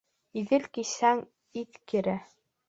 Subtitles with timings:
[0.41, 1.21] Иҙел кисһәң,
[1.63, 2.17] иҫ керә.